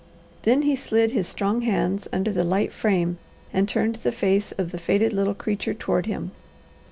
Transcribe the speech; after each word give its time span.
Then 0.41 0.63
he 0.63 0.75
slid 0.75 1.11
his 1.11 1.27
strong 1.27 1.61
hands 1.61 2.07
under 2.11 2.31
the 2.31 2.43
light 2.43 2.73
frame 2.73 3.19
and 3.53 3.69
turned 3.69 3.97
the 3.97 4.11
face 4.11 4.51
of 4.53 4.71
the 4.71 4.79
faded 4.79 5.13
little 5.13 5.35
creature 5.35 5.75
toward 5.75 6.07
him. 6.07 6.31